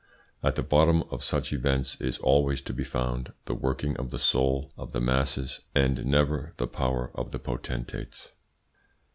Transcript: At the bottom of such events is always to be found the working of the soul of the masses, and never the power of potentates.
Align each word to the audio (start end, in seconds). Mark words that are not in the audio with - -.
At 0.41 0.55
the 0.55 0.63
bottom 0.63 1.03
of 1.11 1.23
such 1.23 1.53
events 1.53 1.95
is 2.01 2.17
always 2.17 2.63
to 2.63 2.73
be 2.73 2.83
found 2.83 3.33
the 3.45 3.53
working 3.53 3.95
of 3.97 4.09
the 4.09 4.17
soul 4.17 4.73
of 4.75 4.93
the 4.93 4.99
masses, 4.99 5.59
and 5.75 6.03
never 6.07 6.55
the 6.57 6.65
power 6.67 7.11
of 7.13 7.29
potentates. 7.43 8.31